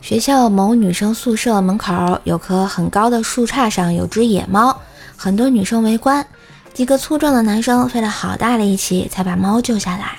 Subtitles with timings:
[0.00, 4.76] 学校某女生宿舍门口有棵很高的树杈，上有只野猫，
[5.16, 6.24] 很多女生围观。
[6.72, 10.18] 几个粗壮的男生费了好大力气才把猫救下来。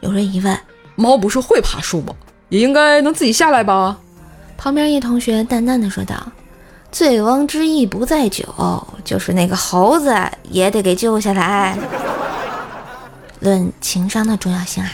[0.00, 0.58] 有人疑问
[0.96, 2.14] ：“猫不是会爬树吗？
[2.48, 3.98] 也应该能自己下来吧？”
[4.56, 6.14] 旁边一同学淡淡的说道
[6.92, 8.46] ：“醉翁之意不在酒，
[9.04, 10.14] 就是那个猴子
[10.50, 11.76] 也得给救下来。
[13.44, 14.90] 论情商的重要性啊！”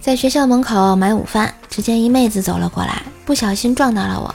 [0.00, 4.32] 在学校门口买午饭，只见一妹子走了过来，不小心撞到了我，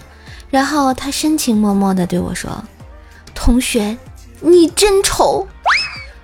[0.50, 2.62] 然后她深情脉脉地对我说
[3.34, 3.96] ：“同学，
[4.42, 5.48] 你真丑。”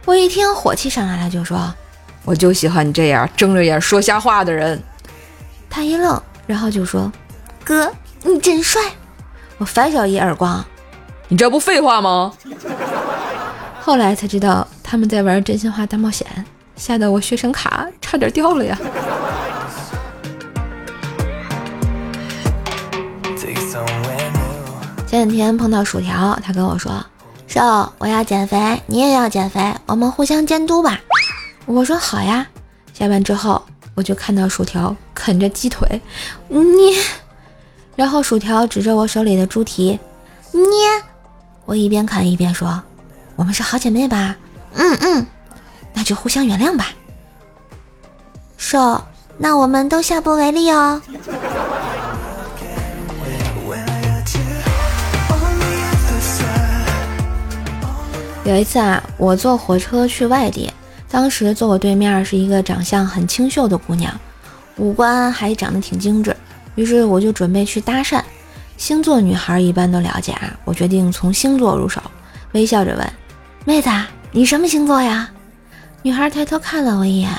[0.03, 1.73] 我一听火气上来了，就说
[2.25, 4.83] ：“我就喜欢你这样睁着眼说瞎话的人。”
[5.69, 7.09] 他一愣，然后就说
[7.63, 7.89] ：“哥，
[8.23, 8.81] 你真帅。”
[9.57, 10.63] 我反手一耳光
[11.29, 12.31] ：“你这不废话吗？”
[13.81, 16.27] 后来才知道他们在玩真心话大冒险，
[16.75, 18.77] 吓得我学生卡差点掉了呀。
[25.07, 27.03] 前两天碰到薯条，他跟我说
[27.47, 30.99] ：“瘦，我要减肥，你也要减肥，我们互相监督吧。”
[31.65, 32.45] 我说：“好呀。”
[32.93, 33.63] 下班之后，
[33.95, 36.01] 我就看到薯条啃着鸡腿，
[36.49, 36.93] 捏，
[37.97, 39.99] 然后薯条指着我手里的猪蹄，
[40.53, 40.63] 捏。
[41.65, 42.81] 我一边啃一边说。
[43.35, 44.35] 我们是好姐妹吧？
[44.73, 45.25] 嗯嗯，
[45.93, 46.87] 那就互相原谅吧。
[48.55, 49.03] 说，
[49.37, 51.01] 那我们都下不为例哦。
[58.43, 60.71] 有一次啊，我坐火车去外地，
[61.11, 64.11] 当时坐我对面是一个长相很清秀的姑娘，
[64.77, 66.35] 五官还长得挺精致，
[66.77, 68.21] 于是我就准备去搭讪。
[68.77, 71.99] 星座女孩一般都了解啊，我决定从星座入手，
[72.51, 73.13] 微笑着问。
[73.65, 73.89] 妹子，
[74.31, 75.29] 你什么星座呀？
[76.03, 77.29] 女孩抬头看了我一眼，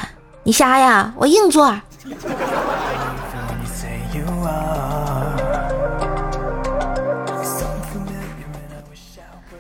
[0.43, 1.15] 你啥呀？
[1.17, 1.81] 我硬座。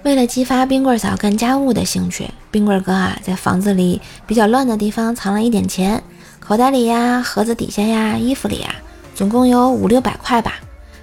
[0.02, 6.02] 为了激发冰棍嫂干家务的兴趣，冰棍哥啊，在房子里比较乱的地方藏了一点钱，
[6.40, 8.74] 口袋里呀、盒子底下呀、衣服里呀，
[9.18, 10.52] 总共有五六百块吧。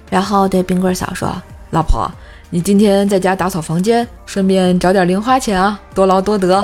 [0.08, 1.30] 然后对冰棍嫂说
[1.68, 2.10] ：“老婆。”
[2.48, 6.62] 你今天在家打扫房间，顺便找点零花钱啊，多劳多得。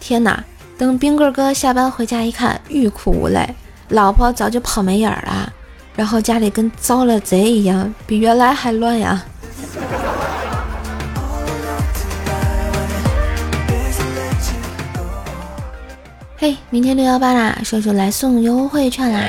[0.00, 0.42] 天哪！
[0.78, 3.46] 等冰棍哥下班回家一看，欲哭无泪，
[3.88, 5.52] 老婆早就跑没影儿了，
[5.94, 9.22] 然后家里跟遭了贼一样，比原来还乱呀。
[16.36, 19.20] 嘿，明天六幺八啦，叔叔来送优惠券啦，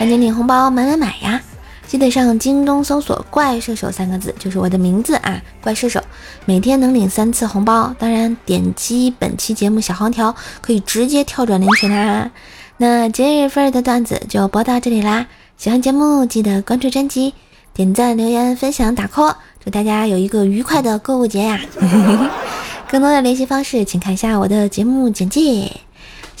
[0.00, 1.38] 赶紧领红包买买买呀！
[1.86, 6.00] 记得上京东搜索“怪射手”三个字，就是我的名字啊，怪射手，
[6.46, 7.94] 每天能领三次红包。
[7.98, 12.30] 当然，点击本期节目小黄条可以直接跳转领取啦。
[12.78, 15.26] 那今日份的段子就播到这里啦。
[15.58, 17.34] 喜欢节目记得关注专辑、
[17.74, 21.60] 点赞、留言、分享、打 call，祝大家有一个愉快的购物节呀！
[22.88, 25.70] 更多的联系方式，请看一下我的节目简介。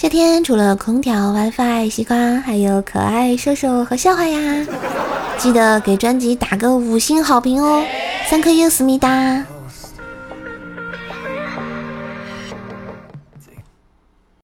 [0.00, 4.66] 夏天除了空调、WiFi、西瓜，还有可爱射手和笑话呀！
[5.36, 7.84] 记得给专辑打个五星好评哦
[8.30, 9.44] ，！Thank you，思密达。